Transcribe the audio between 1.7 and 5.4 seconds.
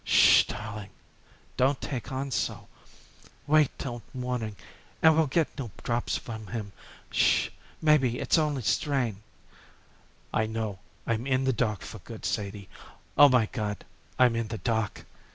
take on so! Wait till morning and we'll